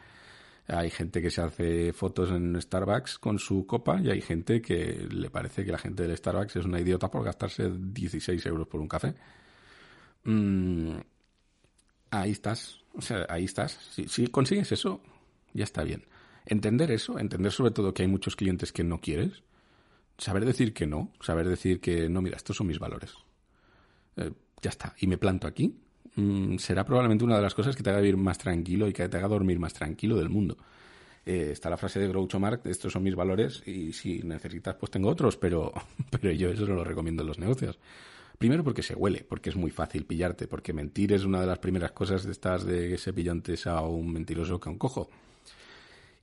[0.68, 5.10] Hay gente que se hace fotos en Starbucks con su copa y hay gente que
[5.12, 8.80] le parece que la gente del Starbucks es una idiota por gastarse 16 euros por
[8.80, 9.14] un café.
[10.24, 10.96] mm,
[12.12, 12.80] ahí estás.
[12.94, 13.74] O sea, ahí estás.
[13.92, 15.02] Si, si consigues eso,
[15.54, 16.06] ya está bien.
[16.46, 19.44] Entender eso, entender sobre todo que hay muchos clientes que no quieres,
[20.18, 23.14] saber decir que no, saber decir que no, mira, estos son mis valores.
[24.16, 24.96] Eh, ya está.
[25.00, 25.76] Y me planto aquí.
[26.16, 29.08] Mm, será probablemente una de las cosas que te haga vivir más tranquilo y que
[29.08, 30.58] te haga dormir más tranquilo del mundo.
[31.26, 34.90] Eh, está la frase de Groucho Marx, estos son mis valores y si necesitas pues
[34.90, 35.74] tengo otros, pero,
[36.10, 37.78] pero yo eso no lo recomiendo en los negocios.
[38.38, 41.60] Primero porque se huele, porque es muy fácil pillarte, porque mentir es una de las
[41.60, 43.12] primeras cosas de estas de ese
[43.66, 45.10] a un mentiroso que a un cojo.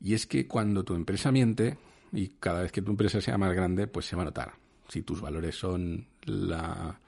[0.00, 1.76] Y es que cuando tu empresa miente,
[2.14, 4.52] y cada vez que tu empresa sea más grande, pues se va a notar.
[4.88, 7.00] Si tus valores son la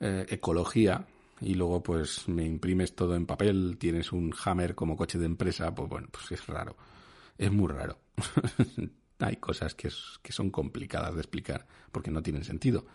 [0.00, 1.04] eh, ecología
[1.40, 5.74] y luego pues me imprimes todo en papel, tienes un Hammer como coche de empresa,
[5.74, 6.76] pues bueno, pues es raro.
[7.36, 7.98] Es muy raro.
[9.18, 9.90] Hay cosas que,
[10.22, 12.86] que son complicadas de explicar porque no tienen sentido.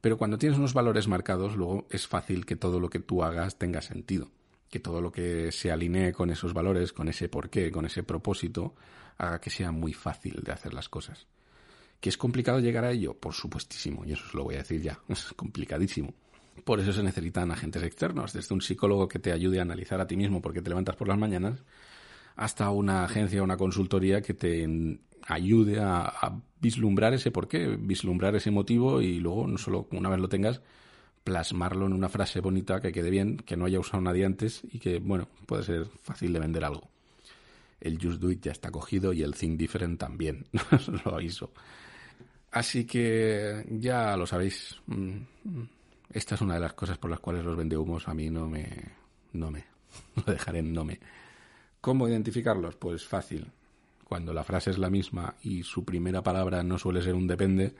[0.00, 3.58] Pero cuando tienes unos valores marcados, luego es fácil que todo lo que tú hagas
[3.58, 4.30] tenga sentido.
[4.70, 8.74] Que todo lo que se alinee con esos valores, con ese porqué, con ese propósito,
[9.18, 11.26] haga que sea muy fácil de hacer las cosas.
[12.00, 13.14] ¿Que es complicado llegar a ello?
[13.14, 16.14] Por supuestísimo, y eso os lo voy a decir ya, es complicadísimo.
[16.64, 20.06] Por eso se necesitan agentes externos, desde un psicólogo que te ayude a analizar a
[20.06, 21.62] ti mismo porque te levantas por las mañanas,
[22.36, 28.50] hasta una agencia o una consultoría que te ayude a, vislumbrar ese porqué, vislumbrar ese
[28.50, 30.60] motivo y luego, no solo una vez lo tengas,
[31.24, 34.78] plasmarlo en una frase bonita que quede bien, que no haya usado nadie antes y
[34.78, 36.88] que, bueno, puede ser fácil de vender algo.
[37.80, 40.46] El Just Do It ya está cogido y el Think Different también,
[41.04, 41.52] lo aviso.
[42.50, 44.76] Así que ya lo sabéis.
[44.86, 45.18] Mm,
[46.12, 48.66] esta es una de las cosas por las cuales los vendehumos a mí no me.
[49.32, 49.64] no me.
[50.16, 50.98] lo dejaré en no me.
[51.80, 52.76] ¿Cómo identificarlos?
[52.76, 53.50] Pues fácil
[54.10, 57.72] cuando la frase es la misma y su primera palabra no suele ser un depende,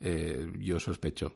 [0.00, 1.34] eh, yo sospecho.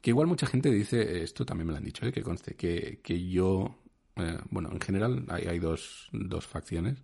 [0.00, 3.00] Que igual mucha gente dice, esto también me lo han dicho, eh, que conste, que,
[3.02, 3.76] que yo,
[4.16, 7.02] eh, bueno, en general hay, hay dos, dos facciones.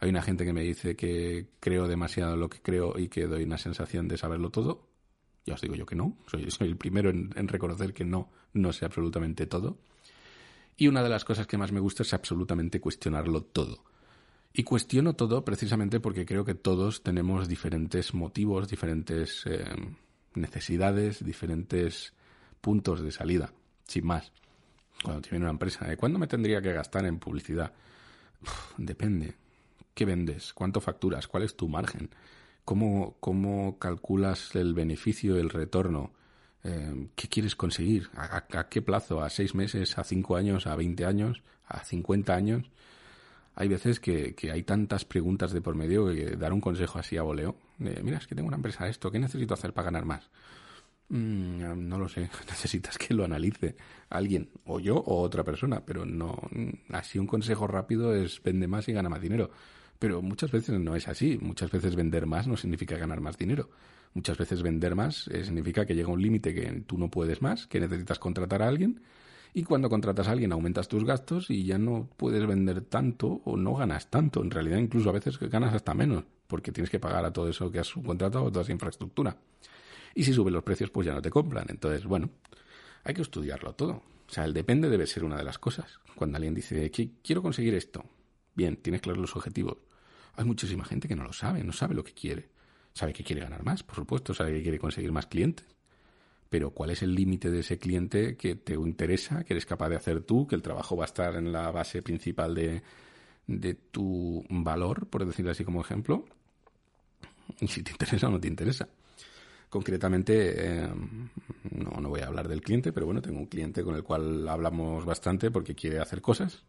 [0.00, 3.42] Hay una gente que me dice que creo demasiado lo que creo y que doy
[3.42, 4.88] una sensación de saberlo todo.
[5.44, 6.16] Ya os digo yo que no.
[6.26, 9.78] Soy, el primero en, reconocer que no, no sé absolutamente todo.
[10.76, 13.84] Y una de las cosas que más me gusta es absolutamente cuestionarlo todo.
[14.52, 19.64] Y cuestiono todo precisamente porque creo que todos tenemos diferentes motivos, diferentes eh,
[20.34, 22.14] necesidades, diferentes
[22.60, 23.52] puntos de salida,
[23.86, 24.32] sin más.
[25.02, 25.96] Cuando te viene una empresa.
[25.96, 27.72] ¿cuándo me tendría que gastar en publicidad?
[28.76, 29.34] depende.
[29.94, 30.52] ¿Qué vendes?
[30.52, 31.26] ¿Cuánto facturas?
[31.26, 32.10] ¿Cuál es tu margen?
[32.64, 36.12] ¿Cómo, cómo calculas el beneficio, el retorno?
[36.64, 38.10] Eh, ¿Qué quieres conseguir?
[38.14, 39.22] ¿A, ¿A, qué plazo?
[39.22, 39.98] ¿A seis meses?
[39.98, 40.66] ¿A cinco años?
[40.66, 41.42] ¿A veinte años?
[41.66, 42.70] ¿A cincuenta años?
[43.58, 47.22] hay veces que, hay tantas preguntas de por medio que dar un consejo así a
[47.22, 50.30] voleo, mira, es que tengo una empresa esto, ¿qué necesito hacer para ganar más?
[51.10, 53.76] Mm, no lo sé, necesitas que lo analice
[54.10, 56.38] alguien, o yo o otra persona, pero no,
[56.90, 59.50] así un consejo rápido es vende más y gana más dinero.
[59.98, 63.70] Pero muchas veces no es así, muchas veces vender más no significa ganar más dinero.
[64.14, 67.66] Muchas veces vender más eh, significa que llega un límite que tú no puedes más,
[67.66, 69.00] que necesitas contratar a alguien
[69.54, 73.56] y cuando contratas a alguien aumentas tus gastos y ya no puedes vender tanto o
[73.56, 74.42] no ganas tanto.
[74.42, 77.70] En realidad incluso a veces ganas hasta menos porque tienes que pagar a todo eso
[77.70, 79.36] que has subcontratado, toda esa infraestructura.
[80.14, 81.66] Y si suben los precios pues ya no te compran.
[81.68, 82.30] Entonces, bueno,
[83.04, 84.02] hay que estudiarlo todo.
[84.28, 86.00] O sea, el depende debe ser una de las cosas.
[86.14, 88.04] Cuando alguien dice, quiero conseguir esto,
[88.54, 89.78] bien, tienes claros los objetivos.
[90.34, 92.48] Hay muchísima gente que no lo sabe, no sabe lo que quiere.
[92.92, 95.66] Sabe que quiere ganar más, por supuesto, sabe que quiere conseguir más clientes
[96.48, 99.96] pero ¿cuál es el límite de ese cliente que te interesa, que eres capaz de
[99.96, 102.82] hacer tú, que el trabajo va a estar en la base principal de,
[103.46, 106.24] de tu valor, por decirlo así como ejemplo?
[107.60, 108.88] Y si te interesa o no te interesa.
[109.68, 110.88] Concretamente, eh,
[111.70, 114.48] no, no voy a hablar del cliente, pero bueno, tengo un cliente con el cual
[114.48, 116.64] hablamos bastante porque quiere hacer cosas,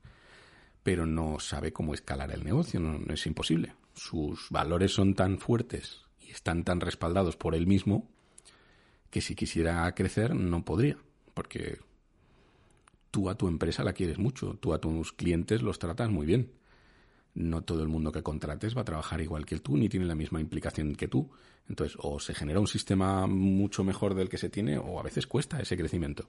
[0.83, 3.73] pero no sabe cómo escalar el negocio, no, no es imposible.
[3.93, 8.07] Sus valores son tan fuertes y están tan respaldados por él mismo
[9.09, 10.97] que si quisiera crecer no podría,
[11.33, 11.79] porque
[13.11, 16.51] tú a tu empresa la quieres mucho, tú a tus clientes los tratas muy bien.
[17.39, 20.13] No todo el mundo que contrates va a trabajar igual que tú, ni tiene la
[20.13, 21.29] misma implicación que tú.
[21.69, 25.25] Entonces, o se genera un sistema mucho mejor del que se tiene, o a veces
[25.25, 26.27] cuesta ese crecimiento.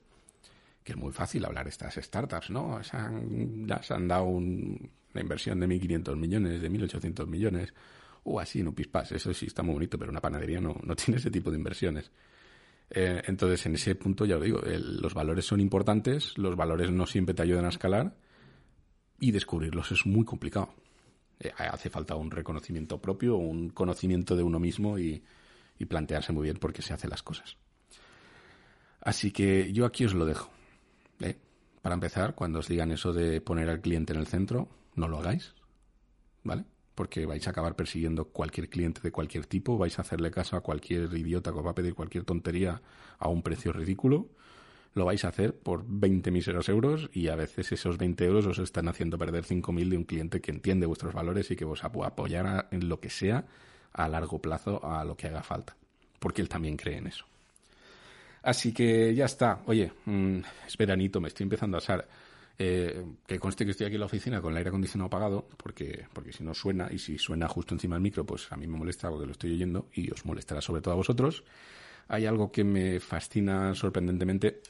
[0.85, 2.81] Que es muy fácil hablar de estas startups, ¿no?
[2.85, 3.67] Se han,
[4.07, 4.79] dado una
[5.15, 7.75] inversión de 1.500 millones, de 1.800 millones,
[8.23, 9.11] o así, no pispas.
[9.13, 12.11] Eso sí está muy bonito, pero una panadería no, no tiene ese tipo de inversiones.
[12.89, 17.07] Eh, entonces, en ese punto, ya lo digo, los valores son importantes, los valores no
[17.07, 18.15] siempre te ayudan a escalar
[19.21, 20.75] y descubrirlos es muy complicado.
[21.41, 25.23] Eh, hace falta un reconocimiento propio, un conocimiento de uno mismo y,
[25.89, 27.57] plantearse muy bien por qué se hacen las cosas.
[29.01, 30.51] Así que yo aquí os lo dejo.
[31.21, 31.39] ¿eh?
[31.81, 35.19] para empezar, cuando os digan eso de poner al cliente en el centro, no lo
[35.19, 35.55] hagáis,
[36.45, 36.65] ¿vale?
[36.95, 40.61] Porque vais a acabar persiguiendo cualquier cliente de cualquier tipo, vais a hacerle caso a
[40.61, 42.83] cualquier idiota que os va a pedir cualquier tontería
[43.19, 44.29] a un precio ridículo.
[44.95, 48.59] Lo vais a hacer por 20 míseros euros y a veces esos 20 euros os
[48.59, 52.69] están haciendo perder 5.000 de un cliente que entiende vuestros valores y que os apoyará
[52.73, 53.45] en lo que sea
[53.93, 55.77] a largo plazo a lo que haga falta.
[56.19, 57.25] Porque él también cree en eso.
[58.43, 59.63] Así que ya está.
[59.67, 62.09] Oye, mm, es veranito, me estoy empezando a asar.
[62.63, 66.05] Eh, que conste que estoy aquí en la oficina con el aire acondicionado apagado, porque,
[66.13, 68.77] porque si no suena, y si suena justo encima del micro, pues a mí me
[68.77, 71.43] molesta porque lo estoy oyendo y os molestará sobre todo a vosotros.
[72.09, 74.61] Hay algo que me fascina sorprendentemente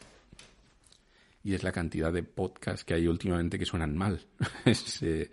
[1.42, 4.20] y es la cantidad de podcasts que hay últimamente que suenan mal.
[4.64, 5.30] es, eh,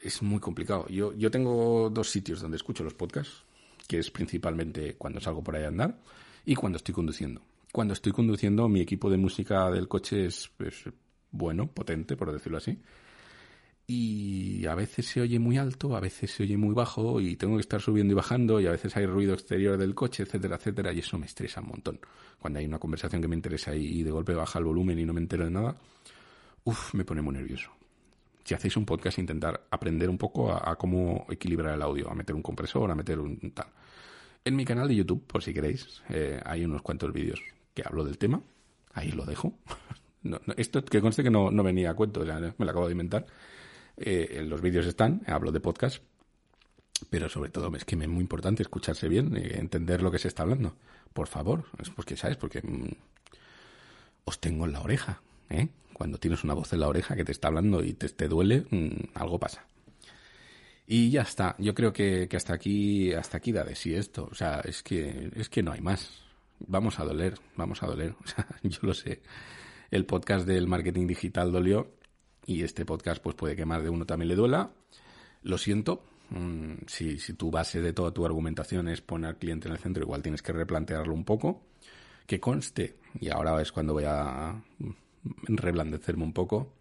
[0.00, 0.86] es muy complicado.
[0.88, 3.44] Yo, yo tengo dos sitios donde escucho los podcasts,
[3.86, 5.98] que es principalmente cuando salgo por ahí a andar
[6.44, 7.42] y cuando estoy conduciendo.
[7.72, 10.50] Cuando estoy conduciendo, mi equipo de música del coche es,
[11.30, 12.78] bueno, potente, por decirlo así.
[13.90, 17.56] Y a veces se oye muy alto, a veces se oye muy bajo y tengo
[17.56, 20.92] que estar subiendo y bajando y a veces hay ruido exterior del coche, etcétera, etcétera,
[20.92, 21.98] y eso me estresa un montón.
[22.38, 25.14] Cuando hay una conversación que me interesa y de golpe baja el volumen y no
[25.14, 25.74] me entero de nada,
[26.64, 27.70] uff, me pone muy nervioso.
[28.44, 32.36] Si hacéis un podcast, intentar aprender un poco a, cómo equilibrar el audio, a meter
[32.36, 33.68] un compresor, a meter un tal.
[34.44, 37.40] En mi canal de YouTube, por si queréis, eh, hay unos cuantos vídeos
[37.72, 38.42] que hablo del tema.
[38.92, 39.58] Ahí lo dejo.
[40.56, 43.26] esto que conste que no, venía a cuento, me lo acabo de inventar.
[44.00, 46.02] Eh, los vídeos están, hablo de podcast,
[47.10, 50.28] pero sobre todo es que es muy importante escucharse bien, y entender lo que se
[50.28, 50.76] está hablando.
[51.12, 52.36] Por favor, es porque, ¿sabes?
[52.36, 52.90] Porque mm,
[54.24, 55.68] os tengo en la oreja, ¿eh?
[55.92, 58.66] Cuando tienes una voz en la oreja que te está hablando y te, te duele,
[58.70, 59.66] mm, algo pasa.
[60.86, 61.56] Y ya está.
[61.58, 64.28] Yo creo que, que, hasta aquí, hasta aquí da de sí esto.
[64.30, 66.22] O sea, es que, es que no hay más.
[66.60, 68.14] Vamos a doler, vamos a doler.
[68.24, 69.20] O sea, yo lo sé.
[69.90, 71.97] El podcast del marketing digital dolió
[72.48, 74.70] y este podcast pues puede que más de uno también le duela.
[75.42, 76.02] Lo siento.
[76.30, 79.78] Mm, si, si tu base de toda tu argumentación es poner al cliente en el
[79.78, 81.60] centro, igual tienes que replantearlo un poco.
[82.26, 84.62] Que conste, y ahora es cuando voy a
[85.42, 86.72] reblandecerme un poco,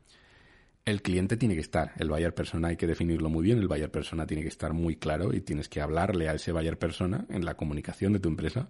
[0.86, 1.92] el cliente tiene que estar.
[1.98, 3.60] El buyer persona hay que definirlo muy bien.
[3.60, 6.80] El buyer persona tiene que estar muy claro y tienes que hablarle a ese buyer
[6.80, 8.70] persona en la comunicación de tu empresa.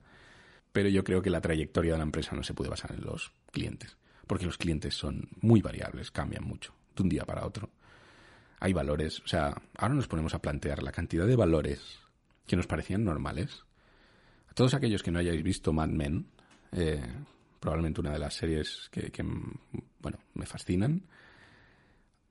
[0.71, 3.33] Pero yo creo que la trayectoria de la empresa no se puede basar en los
[3.51, 3.97] clientes.
[4.25, 7.69] Porque los clientes son muy variables, cambian mucho un día para otro.
[8.59, 11.99] Hay valores, o sea, ahora nos ponemos a plantear la cantidad de valores
[12.45, 13.63] que nos parecían normales.
[14.49, 16.27] A todos aquellos que no hayáis visto Mad Men,
[16.71, 17.01] eh,
[17.59, 19.11] probablemente una de las series que,
[19.99, 21.03] bueno, me fascinan.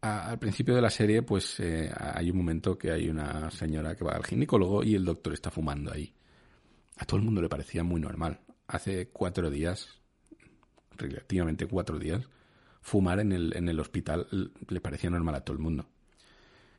[0.00, 4.04] al principio de la serie, pues eh, hay un momento que hay una señora que
[4.04, 6.12] va al ginecólogo y el doctor está fumando ahí.
[6.96, 8.40] A todo el mundo le parecía muy normal.
[8.68, 9.88] Hace cuatro días,
[10.96, 12.28] relativamente cuatro días,
[12.86, 14.28] fumar en el, en el hospital
[14.68, 15.88] le parecía normal a todo el mundo.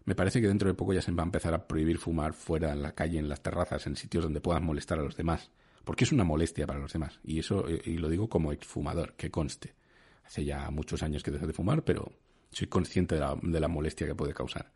[0.05, 2.71] Me parece que dentro de poco ya se va a empezar a prohibir fumar fuera
[2.71, 5.51] en la calle, en las terrazas, en sitios donde puedan molestar a los demás.
[5.83, 7.19] Porque es una molestia para los demás.
[7.25, 9.75] Y eso, eh, y lo digo como exfumador, que conste.
[10.23, 12.09] Hace ya muchos años que dejé de fumar, pero
[12.51, 14.71] soy consciente de la, de la molestia que puede causar.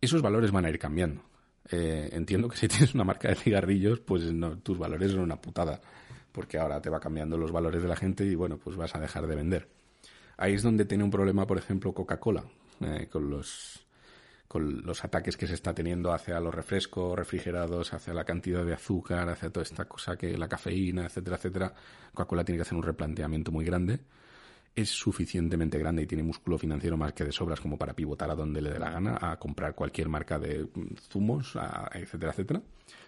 [0.00, 1.24] Esos valores van a ir cambiando.
[1.72, 5.40] Eh, entiendo que si tienes una marca de cigarrillos, pues no, tus valores son una
[5.40, 5.80] putada.
[6.30, 9.00] Porque ahora te va cambiando los valores de la gente y bueno, pues vas a
[9.00, 9.68] dejar de vender.
[10.36, 12.44] Ahí es donde tiene un problema, por ejemplo, Coca-Cola,
[12.80, 13.80] eh, con los
[14.54, 18.74] con los ataques que se está teniendo hacia los refrescos refrigerados, hacia la cantidad de
[18.74, 21.74] azúcar, hacia toda esta cosa que la cafeína, etcétera, etcétera.
[22.12, 23.98] Coca-Cola tiene que hacer un replanteamiento muy grande.
[24.72, 28.36] Es suficientemente grande y tiene músculo financiero más que de sobras como para pivotar a
[28.36, 30.68] donde le dé la gana, a comprar cualquier marca de
[31.10, 31.58] zumos,
[31.92, 32.62] etcétera, etcétera.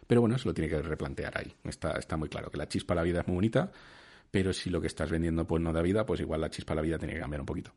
[0.04, 1.54] Pero bueno, se lo tiene que replantear ahí.
[1.62, 3.70] Está, está muy claro que la chispa a la vida es muy bonita,
[4.30, 6.76] pero si lo que estás vendiendo pues no da vida, pues igual la chispa a
[6.76, 7.72] la vida tiene que cambiar un poquito.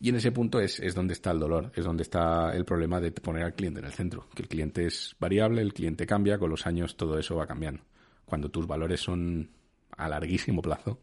[0.00, 3.00] Y en ese punto es, es donde está el dolor, es donde está el problema
[3.00, 4.28] de poner al cliente en el centro.
[4.34, 7.84] Que el cliente es variable, el cliente cambia, con los años todo eso va cambiando.
[8.24, 9.48] Cuando tus valores son
[9.96, 10.98] a larguísimo plazo,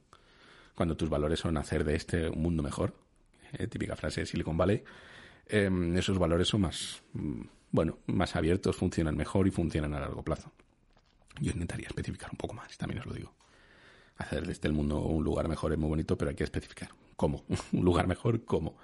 [0.76, 2.94] cuando tus valores son hacer de este un mundo mejor,
[3.54, 4.84] eh, típica frase de Silicon Valley,
[5.48, 10.24] em, esos valores son más, mm, bueno, más abiertos, funcionan mejor y funcionan a largo
[10.24, 10.52] plazo.
[11.40, 13.39] Yo intentaría especificar un poco más, también os lo digo
[14.20, 17.44] hacer de este mundo un lugar mejor es muy bonito, pero hay que especificar cómo.
[17.74, 18.78] un lugar mejor, cómo.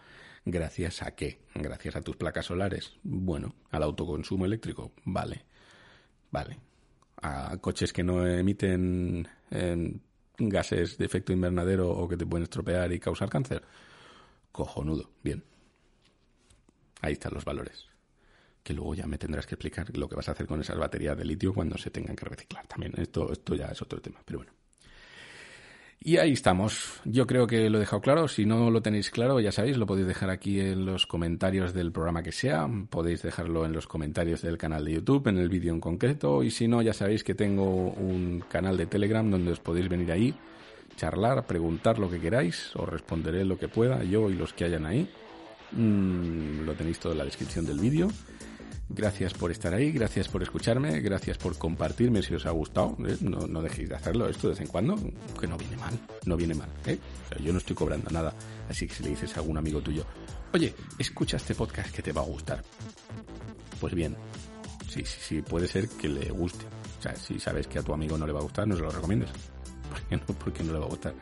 [0.46, 1.40] ¿Gracias a qué?
[1.54, 2.94] ¿Gracias a tus placas solares?
[3.04, 5.46] Bueno, al autoconsumo eléctrico, vale.
[6.32, 6.60] Vale.
[7.22, 9.28] A coches que no emiten
[10.38, 13.64] gases de efecto invernadero o que te pueden estropear y causar cáncer.
[14.52, 15.44] Cojonudo, bien.
[17.02, 17.88] Ahí están los valores.
[18.62, 21.18] Que luego ya me tendrás que explicar lo que vas a hacer con esas baterías
[21.18, 22.68] de litio cuando se tengan que reciclar.
[22.68, 24.52] También esto, esto ya es otro tema, pero bueno.
[26.00, 27.02] Y ahí estamos.
[27.04, 28.28] Yo creo que lo he dejado claro.
[28.28, 31.92] Si no lo tenéis claro, ya sabéis, lo podéis dejar aquí en los comentarios del
[31.92, 32.70] programa que sea.
[32.90, 36.44] Podéis dejarlo en los comentarios del canal de YouTube, en el vídeo en concreto.
[36.44, 40.12] Y si no, ya sabéis que tengo un canal de Telegram donde os podéis venir
[40.12, 40.36] ahí,
[40.96, 42.76] charlar, preguntar lo que queráis.
[42.76, 45.10] Os responderé lo que pueda, yo y los que hayan ahí.
[45.72, 48.10] Mm, lo tenéis todo en la descripción del vídeo.
[48.88, 52.96] Gracias por estar ahí, gracias por escucharme, gracias por compartirme si os ha gustado.
[53.08, 53.18] ¿eh?
[53.22, 54.96] No, dejéis de hacerlo esto de vez en cuando,
[55.40, 56.70] que no viene mal, no viene mal.
[56.86, 57.00] ¿eh?
[57.44, 58.34] yo no estoy cobrando nada,
[58.70, 60.06] así que si le dices a algún amigo tuyo,
[60.54, 62.64] oye, escucha este podcast que te va a gustar.
[63.80, 64.16] Pues bien,
[64.88, 66.66] sí, sí, sí, puede ser que le guste.
[67.00, 68.84] O sea, si sabes que a tu amigo no le va a gustar, no se
[68.84, 69.30] lo recomiendes.
[69.90, 71.14] Porque no, porque no le va a gustar.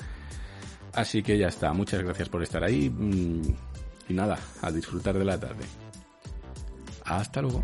[0.94, 2.90] Así que ya está, muchas gracias por estar ahí.
[2.90, 3.42] Mm,
[4.10, 5.66] y nada, a disfrutar de la tarde.
[7.06, 7.64] Hasta luego.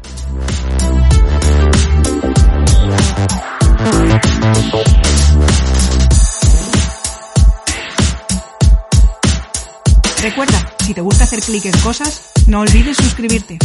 [10.21, 13.57] Recuerda, si te gusta hacer clic en cosas, no olvides suscribirte.